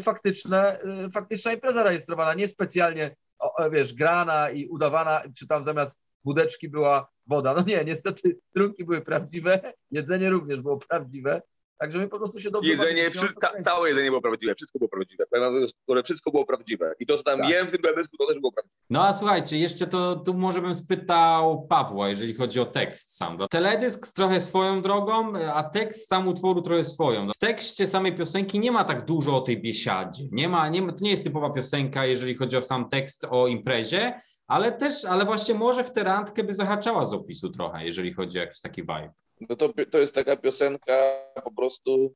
[0.00, 6.02] faktyczne, y, faktyczna impreza rejestrowana, nie specjalnie, o, wiesz, grana i udawana, czy tam zamiast
[6.24, 7.54] budeczki była woda.
[7.54, 11.42] No nie, niestety trunki były prawdziwe, jedzenie również było prawdziwe,
[11.78, 13.10] także my po prostu się dobrze Jedzenie,
[13.40, 15.24] ca, całe jedzenie było prawdziwe, wszystko było prawdziwe.
[15.30, 15.60] Powiem wam,
[15.96, 16.92] że Wszystko było prawdziwe.
[17.00, 17.48] I to, co tam Tak.
[17.50, 18.74] jem w tym teledysku, to też było prawdziwe.
[18.90, 23.36] No a słuchajcie, jeszcze to tu może bym spytał Pawła, jeżeli chodzi o tekst sam.
[23.38, 27.26] No, Teledysk trochę swoją drogą, a tekst sam utworu trochę swoją.
[27.26, 30.24] No, W tekście samej piosenki nie ma tak dużo o tej biesiadzie.
[30.32, 33.46] Nie ma, nie ma, to nie jest typowa piosenka, jeżeli chodzi o sam tekst o
[33.46, 38.12] imprezie, ale też, ale właśnie może w tę randkę by zahaczała z opisu trochę, jeżeli
[38.14, 39.12] chodzi o jakiś taki vibe.
[39.48, 40.96] No to, to jest taka piosenka
[41.44, 42.14] po prostu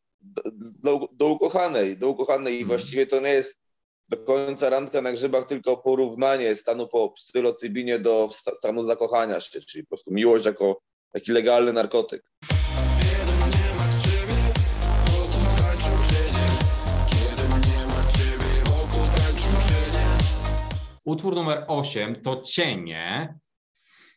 [0.83, 2.69] do, do, ukochanej, do ukochanej i Mhm.
[2.69, 3.61] właściwie to nie jest
[4.09, 9.61] do końca randka na grzybach, tylko porównanie stanu po psylocybinie do sta- stanu zakochania się,
[9.61, 10.81] czyli po prostu miłość jako
[11.13, 12.23] taki legalny narkotyk.
[21.09, 23.39] Utwór numer 8 to Cienie.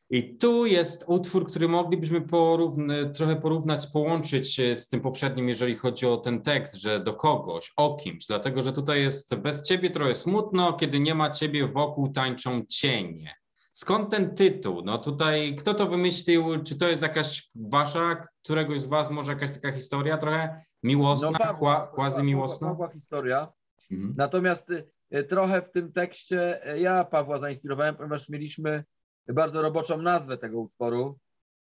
[0.10, 5.76] I tu jest utwór, który moglibyśmy porówny, trochę porównać, połączyć e, z tym poprzednim, jeżeli
[5.76, 9.90] chodzi o ten tekst, że do kogoś, o kimś, dlatego że tutaj jest bez ciebie
[9.90, 13.36] trochę smutno, kiedy nie ma ciebie wokół tańczą cienie.
[13.72, 14.82] Skąd ten tytuł?
[14.86, 16.64] No tutaj kto to wymyślił?
[16.64, 21.58] Czy to jest jakaś wasza, któregoś z was może jakaś taka historia trochę miłosna, Pawła-
[21.58, 22.68] kła, quasi miłosna?
[22.68, 23.48] Pawła historia.
[23.92, 24.14] Mhm.
[24.18, 24.88] Natomiast y,
[25.30, 28.84] trochę w tym tekście y, ja Pawła zainspirowałem, ponieważ mieliśmy
[29.28, 31.20] bardzo roboczą nazwę tego utworu.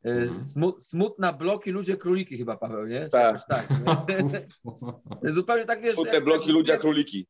[0.05, 0.39] Y, Mhm.
[0.41, 3.09] Smu- smutna bloki, ludzie króliki chyba, Paweł, nie?
[3.09, 3.41] Tak.
[3.49, 3.67] tak
[5.23, 5.33] nie?
[5.33, 5.95] Zupełnie tak, wiesz...
[5.95, 7.27] Smutne bloki, ludzie, króliki.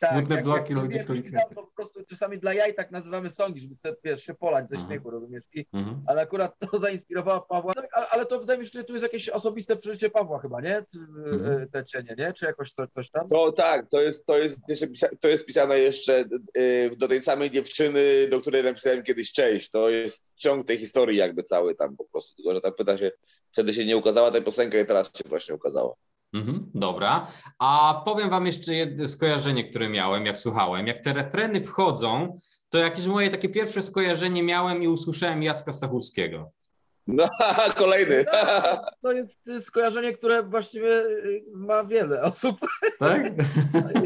[0.00, 3.60] Tak, Smutne jak- bloki, jak ludzie To po prostu czasami dla jaj tak nazywamy songi,
[3.60, 4.90] żeby sobie, wiesz, się polać ze Mhm.
[4.90, 5.44] śmiechu, rozumiesz?
[5.54, 6.02] I, Mhm.
[6.06, 7.72] ale akurat to zainspirowało Pawła.
[7.92, 10.82] Ale, ale to wydaje mi się, że tu jest jakieś osobiste przeżycie Pawła chyba, nie?
[10.82, 10.98] T-
[11.32, 11.62] Mhm.
[11.62, 12.32] y, Te cienie, nie?
[12.32, 13.28] Czy jakoś coś, coś tam?
[13.28, 14.60] To tak, to jest, to jest,
[15.20, 16.24] to jest pisane jeszcze
[16.58, 19.70] y, do tej samej dziewczyny, do której napisałem kiedyś cześć.
[19.70, 22.36] To jest ciąg tej historii jakby cały tam po prostu.
[22.36, 23.10] Tylko, że ta pyta się,
[23.52, 25.94] wtedy się nie ukazała ta piosenka i teraz się właśnie ukazała.
[26.36, 27.26] Mhm, dobra.
[27.58, 30.86] A powiem wam jeszcze jedno skojarzenie, które miałem, jak słuchałem.
[30.86, 36.52] Jak te refreny wchodzą, to jakieś moje takie pierwsze skojarzenie miałem i usłyszałem Jacka Stachurskiego.
[37.06, 37.24] No,
[37.76, 38.24] kolejny.
[39.02, 42.56] To jest to jest skojarzenie, które właściwie y, ma wiele osób.
[42.98, 43.30] Tak?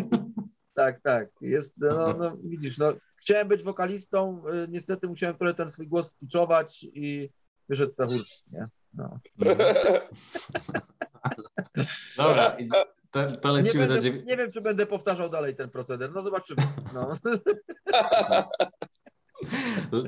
[0.74, 1.28] tak, tak.
[1.40, 6.10] Jest, no, no widzisz, no, chciałem być wokalistą, y, niestety musiałem trochę ten swój głos
[6.10, 7.30] skiczować i
[7.68, 8.68] wyszedł Stachurski, nie?
[8.94, 9.18] No.
[12.16, 12.56] Dobra,
[13.10, 14.22] to, to Nie, lecimy do będę, dziewię...
[14.26, 16.12] nie wiem, czy będę powtarzał dalej ten proceder.
[16.14, 16.62] No zobaczymy.
[16.94, 17.14] No.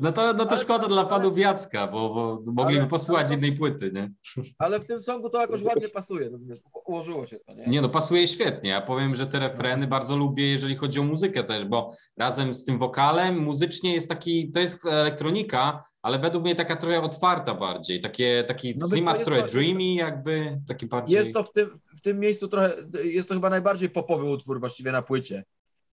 [0.02, 2.08] No to, no to Ale- szkoda dla panów Jacka, bo,
[2.44, 4.12] bo mogliby Ale- posłuchać ale innej płyty, nie?
[4.58, 6.30] Ale w tym songu to jakoś ładnie pasuje?
[6.30, 7.66] U- Ułożyło się to, nie?
[7.66, 8.70] Nie no, pasuje świetnie.
[8.70, 12.64] Ja powiem, że te refreny bardzo lubię, jeżeli chodzi o muzykę też, bo razem z
[12.64, 18.00] tym wokalem muzycznie jest taki, to jest elektronika, ale według mnie taka trochę otwarta bardziej,
[18.00, 21.16] takie, taki No, klimat trochę dreamy jakby, taki bardziej...
[21.16, 24.92] Jest to w tym, w tym miejscu trochę, jest to chyba najbardziej popowy utwór właściwie
[24.92, 25.44] na płycie.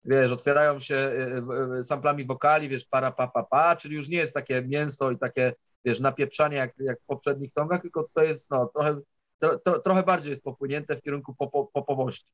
[0.06, 4.18] wiesz, otwierają się y, y, samplami wokali, wiesz, para pa pa pa, czyli już nie
[4.18, 5.54] jest takie mięso i takie,
[5.86, 9.00] wiesz, napieprzanie jak, jak w poprzednich songach, tylko to jest, no, trochę,
[9.40, 12.26] tro, tro, trochę bardziej jest popłynięte w kierunku popo, popowości.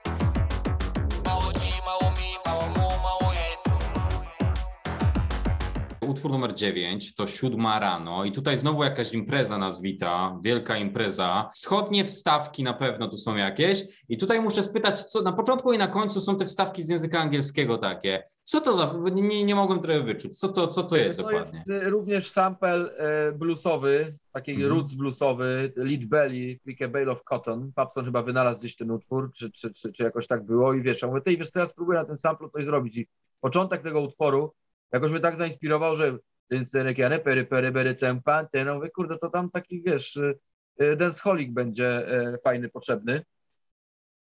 [6.26, 11.50] Utwór numer 9 to siódma rano i tutaj znowu jakaś impreza nas wita, wielka impreza.
[11.54, 15.78] Wschodnie wstawki na pewno tu są jakieś i tutaj muszę spytać, co na początku i
[15.78, 18.24] na końcu są te wstawki z języka angielskiego takie.
[18.44, 21.64] Co to za, nie, nie mogłem trochę wyczuć, co to, co to jest to dokładnie?
[21.68, 24.70] jest y, również sample e, bluesowy, taki Mhm.
[24.70, 27.72] roots bluesowy, Lead Belly, Pick a Bale of Cotton.
[27.76, 31.02] Papson chyba wynalazł gdzieś ten utwór, czy, czy, czy, czy jakoś tak było i wiesz,
[31.02, 33.08] ja mówię, tej wiesz co, ja spróbuję na tym samplu coś zrobić i
[33.42, 34.54] początek tego utworu
[34.92, 36.18] jakoś mnie tak zainspirował, że
[36.50, 40.40] ten serekiane, pery, pery, bery, cempa, ten, no mówię, kurde, to tam taki, wiesz, y,
[40.82, 43.22] y, danceholic będzie e, fajny, potrzebny.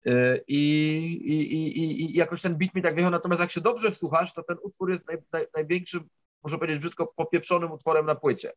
[0.08, 0.60] Y, I,
[1.26, 4.44] i, i, i- jakoś ten beat mi tak wjechał, natomiast jak się dobrze wsłuchasz, to
[4.44, 6.04] ten utwór jest naj, naj, największym,
[6.44, 8.52] muszę powiedzieć brzydko, popieprzonym utworem na płycie.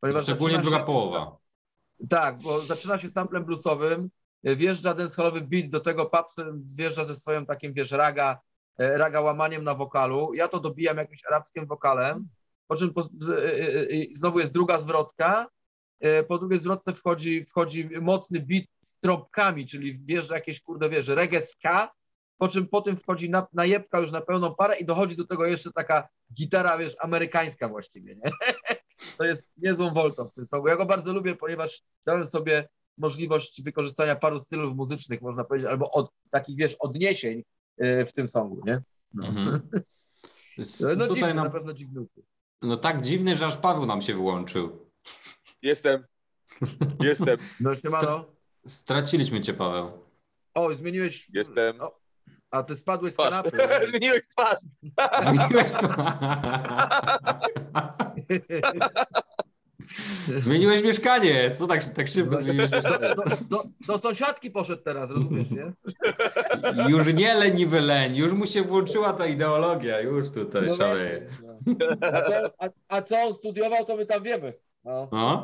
[0.00, 1.36] Ponieważ Szczególnie druga się- połowa.
[2.10, 4.10] Tak, bo zaczyna się samplem bluesowym,
[4.48, 8.40] y, wjeżdża dancehallowy beat, do tego Papsen wjeżdża ze swoim takim, wiesz, raga,
[8.78, 10.34] raga łamaniem na wokalu.
[10.34, 12.28] Ja to dobijam jakimś arabskim wokalem,
[12.66, 15.46] po czym po, y, y, znowu jest druga zwrotka,
[16.00, 21.08] e, po drugiej zwrotce wchodzi, wchodzi mocny beat z trąbkami, czyli wjeżdża jakieś, kurde, wiesz,
[21.08, 21.92] reggae ska,
[22.38, 25.46] po czym po tym wchodzi na, najebka już na pełną parę i dochodzi do tego
[25.46, 28.30] jeszcze taka gitara, wiesz, amerykańska właściwie, nie?
[29.18, 30.68] To jest niezłą woltą w tym songu.
[30.68, 35.90] Ja go bardzo lubię, ponieważ dałem sobie możliwość wykorzystania paru stylów muzycznych, można powiedzieć, albo
[35.90, 37.42] od, takich, wiesz, odniesień
[37.78, 38.82] w tym songu, nie?
[39.14, 39.60] No, Mhm.
[40.58, 42.06] No dziwny, tutaj na nam, pewno dziwny
[42.62, 44.86] no tak dziwny, że aż Paweł nam się wyłączył.
[45.62, 46.04] Jestem.
[47.00, 47.36] Jestem.
[47.60, 48.24] No siemano.
[48.66, 49.90] Straciliśmy cię, Paweł.
[50.54, 51.30] O, zmieniłeś...
[51.32, 51.80] Jestem.
[51.80, 51.98] O,
[52.50, 53.30] a ty spadłeś z Twarz.
[53.30, 53.58] kanapy.
[53.90, 54.58] Zmieniłeś twarz.
[55.34, 55.88] Zmieniłeś to.
[60.42, 61.50] Zmieniłeś mieszkanie.
[61.54, 63.14] Co tak, tak szybko zmieniłeś Do, mieszkanie?
[63.14, 65.72] do, do, do sąsiadki poszedł teraz, rozumiesz, nie?
[66.88, 71.20] Już nie leniwy leń, już mu się włączyła ta ideologia, już tutaj No szaleje.
[71.20, 71.48] właśnie,
[71.80, 72.08] no.
[72.10, 74.52] A, co, a, co on studiował, to my tam wiemy.
[74.84, 75.08] No.
[75.12, 75.42] No.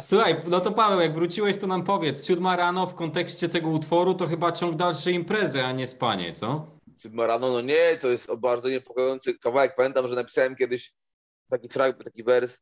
[0.00, 4.14] Słuchaj, no to Paweł, jak wróciłeś, to nam powiedz, siódma rano w kontekście tego utworu
[4.14, 6.66] to chyba ciąg dalszej imprezy, a nie spanie, co?
[6.98, 9.74] Siódma rano, no nie, to jest bardzo niepokojący kawałek.
[9.76, 10.92] Pamiętam, że napisałem kiedyś
[11.50, 12.58] taki fragment, taki wers.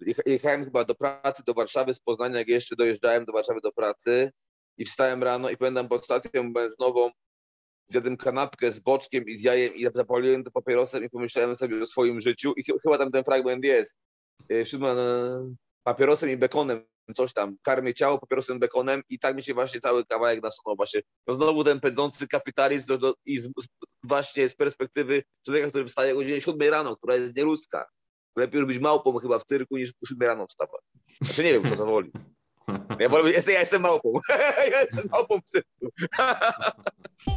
[0.00, 3.72] Jecha- Jechałem chyba do pracy, do Warszawy z Poznania, jak jeszcze dojeżdżałem do Warszawy do
[3.72, 4.32] pracy
[4.78, 7.10] i wstałem rano i pamiętam pod stacją benzynową
[7.88, 11.86] zjadłem kanapkę z boczkiem i z jajem i zapaliłem to papierosem i pomyślałem sobie o
[11.86, 13.98] swoim życiu i ch- chyba tam ten fragment jest.
[14.52, 15.38] Y, Siódma rano,
[15.82, 16.84] papierosem i bekonem,
[17.16, 21.00] coś tam, karmię ciało papierosem, bekonem i tak mi się właśnie cały kawałek nasunął właśnie.
[21.26, 23.48] No znowu ten pędzący kapitalizm i z,
[24.04, 27.86] właśnie z perspektywy człowieka, który wstaje o godzinie 7 rano, która jest nieludzka.
[28.36, 30.80] Lepiej być małpą chyba w cyrku niż o 7 rano wstawać.
[31.20, 32.10] Znaczy nie wiem, kto to woli.
[32.98, 33.08] Ja,
[33.52, 34.12] ja jestem małpą.
[34.70, 35.88] ja jestem małpą w cyrku.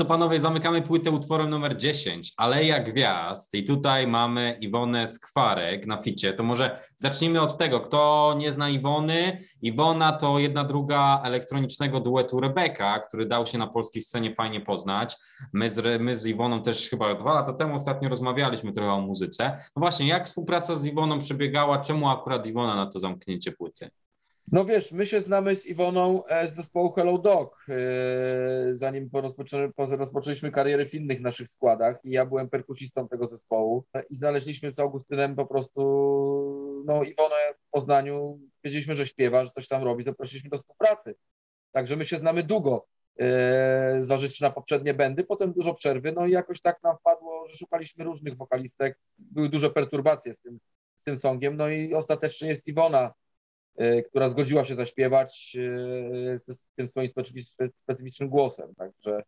[0.00, 5.96] To panowie, zamykamy płytę utworem numer 10, Aleja Gwiazd i tutaj mamy Iwonę Skwarek na
[5.96, 6.32] ficie.
[6.32, 9.38] To może zacznijmy od tego, kto nie zna Iwony.
[9.62, 15.16] Iwona to jedna druga elektronicznego duetu Rebeka, który dał się na polskiej scenie fajnie poznać.
[15.52, 19.44] My z, my z Iwoną też chyba dwa lata temu ostatnio rozmawialiśmy trochę o muzyce.
[19.76, 21.78] No właśnie, jak współpraca z Iwoną przebiegała?
[21.78, 23.90] Czemu akurat Iwona na to zamknięcie płyty?
[24.52, 27.74] No wiesz, my się znamy z Iwoną e, z zespołu Hello Dog, e,
[28.74, 33.28] zanim po rozpoczę, po rozpoczęliśmy karierę w innych naszych składach i ja byłem perkusistą tego
[33.28, 35.80] zespołu E, i znaleźliśmy z Augustynem po prostu
[36.86, 41.14] no Iwonę w Poznaniu, wiedzieliśmy, że śpiewa, że coś tam robi, zaprosiliśmy do współpracy.
[41.72, 42.86] Także my się znamy długo,
[44.00, 48.04] zważywszy na poprzednie bendy, potem dużo przerwy, no i jakoś tak nam wpadło, że szukaliśmy
[48.04, 50.58] różnych wokalistek, były duże perturbacje z tym,
[50.96, 53.12] z tym songiem, no i ostatecznie jest Iwona,
[54.08, 55.56] która zgodziła się zaśpiewać
[56.34, 57.08] e, ze z tym swoim
[57.82, 58.74] specyficznym, głosem.
[58.74, 59.22] Także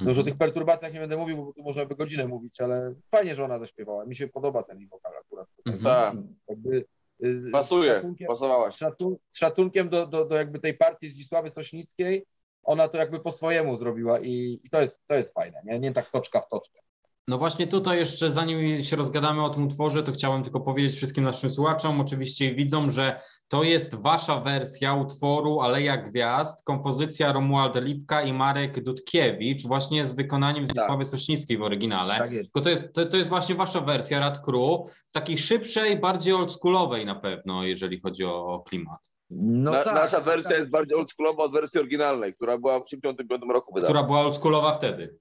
[0.00, 3.34] już o tych perturbacjach nie będę mówił, bo tu można by godzinę mówić, ale fajnie,
[3.34, 4.06] że ona zaśpiewała.
[4.06, 5.48] Mi się podoba ten jej wokal akurat.
[5.66, 5.84] Mhm.
[5.84, 6.24] Tak.
[6.48, 6.84] Jakby
[7.22, 8.74] e, z, z Pasuje, szacunkiem, pasowałaś.
[8.74, 12.26] z, szacun, z szacunkiem do, do, do jakby tej partii Zdzisławy Sośnickiej,
[12.62, 15.80] ona to jakby po swojemu zrobiła i, i to, jest, to jest fajne, nie?
[15.80, 16.80] nie tak toczka w toczkę.
[17.28, 21.24] No właśnie tutaj jeszcze, zanim się rozgadamy o tym utworze, to chciałem tylko powiedzieć wszystkim
[21.24, 28.22] naszym słuchaczom, oczywiście widzą, że to jest wasza wersja utworu Aleja Gwiazd, kompozycja Romualda Lipka
[28.22, 32.18] i Marek Dudkiewicz, właśnie z wykonaniem Zdzisławy Sośnickiej w oryginale.
[32.18, 32.44] Tak jest.
[32.44, 36.32] Tylko to jest, to, to jest właśnie wasza wersja Rad Crew, w takiej szybszej, bardziej
[36.32, 40.58] oldschoolowej na pewno, jeżeli chodzi o, o klimat, No Na, tak, nasza tak, wersja tak.
[40.58, 43.88] jest bardziej oldschoolowa od wersji oryginalnej, która była w 1975 roku wydana.
[43.88, 45.18] która była oldschoolowa wtedy.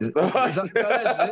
[0.00, 0.10] No
[0.52, 1.30] Za- Zależy,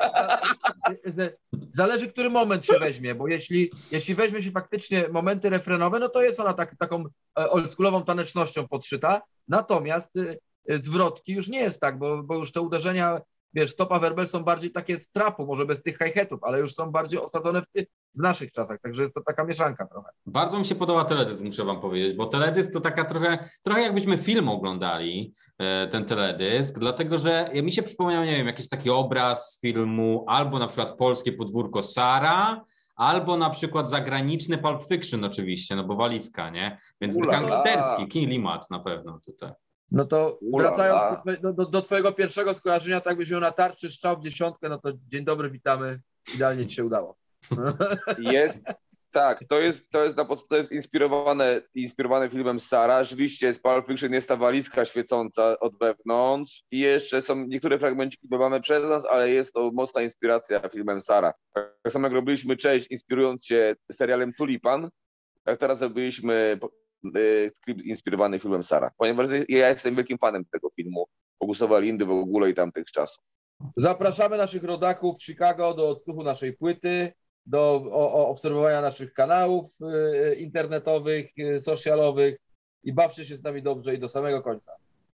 [1.04, 1.30] za-
[1.72, 6.22] zależy, który moment się weźmie, bo jeśli, jeśli weźmie się faktycznie momenty refrenowe, no to
[6.22, 7.04] jest ona tak, taką
[7.38, 12.60] e, oldschoolową tanecznością podszyta, natomiast y, zwrotki już nie jest tak, bo, bo już te
[12.60, 13.20] uderzenia,
[13.54, 16.90] wiesz, stopa werbel są bardziej takie z trapu, może bez tych hi-hatów, ale już są
[16.90, 20.08] bardziej osadzone w, ty, w naszych czasach, także jest to taka mieszanka trochę.
[20.26, 24.18] Bardzo mi się podoba teledysk, muszę wam powiedzieć, bo teledysk to taka trochę, trochę jakbyśmy
[24.18, 29.52] film oglądali, e, ten teledysk, dlatego że mi się przypomniał, nie wiem, jakiś taki obraz
[29.52, 32.64] z filmu, albo na przykład polskie podwórko Sara,
[32.96, 36.78] albo na przykład zagraniczny Pulp Fiction oczywiście, no bo walizka, nie?
[37.00, 39.52] Więc Ula gangsterski, klimat na pewno tutaj.
[39.90, 41.00] No to Ula wracając
[41.42, 44.78] do, do, do twojego pierwszego skojarzenia, tak byś miał na tarczy strzał w dziesiątkę, no
[44.78, 46.00] to dzień dobry, witamy,
[46.34, 47.16] idealnie ci się udało.
[48.18, 48.64] Jest,
[49.10, 53.04] tak, to jest, to jest, na pod, to jest inspirowane, inspirowane filmem Sara.
[53.04, 58.28] Rzeczywiście z Pulp Fiction jest ta walizka świecąca od wewnątrz i jeszcze są niektóre fragmenciki
[58.28, 61.32] dodane przez nas, ale jest to mocna inspiracja filmem Sara.
[61.52, 64.88] Tak samo jak robiliśmy Cześć, inspirując się serialem Tulipan,
[65.44, 66.85] tak teraz zrobiliśmy y,
[67.64, 68.90] klip inspirowany filmem Sara.
[68.96, 71.06] Ponieważ ja jestem wielkim fanem tego filmu,
[71.40, 73.24] Bogusława Lindy w ogóle i tamtych czasów.
[73.76, 77.12] Zapraszamy naszych rodaków w Chicago do odsłuchu naszej płyty,
[77.46, 82.38] do o, o obserwowania naszych kanałów y, internetowych, y, socialowych
[82.82, 84.72] i bawcie się z nami dobrze i do samego końca.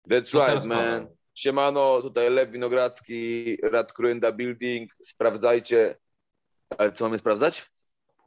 [0.09, 1.07] That's right, man.
[1.35, 4.91] Siemano, tutaj Lew Winogradzki, Rad Cruenda Building.
[5.03, 5.97] Sprawdzajcie.
[6.77, 7.71] Ale co mamy sprawdzać?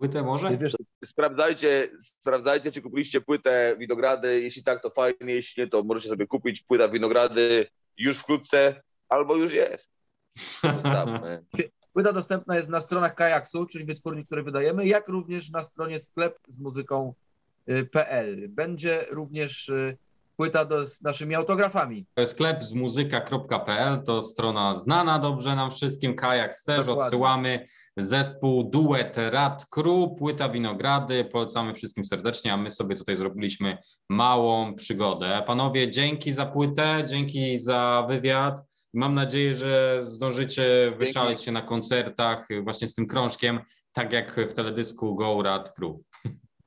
[0.04, 0.56] Płytę może?
[0.56, 4.40] Wiesz, Sprawdzajcie, sprawdzajcie, czy kupiliście płytę Winogrady.
[4.40, 5.34] Jeśli tak, to fajnie.
[5.34, 7.66] Jeśli nie, to możecie sobie kupić płyta Winogrady
[7.98, 9.90] już wkrótce, albo już jest.
[11.92, 16.38] Płyta dostępna jest na stronach Kajaksu, czyli wytwórni, które wydajemy, jak również na stronie sklep
[16.48, 18.48] z muzyką.pl.
[18.48, 19.96] Będzie również y,
[20.36, 22.06] płyta do, z naszymi autografami.
[22.26, 26.16] Sklep z muzyka.pl to strona znana dobrze nam wszystkim.
[26.16, 27.04] Kajaks też Dokładnie.
[27.04, 27.66] odsyłamy.
[27.96, 31.24] Zespół Duet Rad Crew, płyta Winogrady.
[31.24, 33.78] Polecamy wszystkim serdecznie, a my sobie tutaj zrobiliśmy
[34.10, 35.42] małą przygodę.
[35.46, 38.60] Panowie, dzięki za płytę, dzięki za wywiad.
[38.94, 43.60] Mam nadzieję, że zdążycie wyszaleć się na koncertach właśnie z tym krążkiem,
[43.92, 45.92] tak jak w teledysku Go Rad Crew.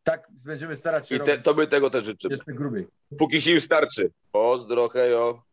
[0.07, 2.35] Tak będziemy starać się I te, robić tobie tego też życzymy.
[2.35, 2.87] jeszcze grubiej.
[3.17, 4.11] Póki sił starczy.
[4.31, 5.43] Pozdro, hejo.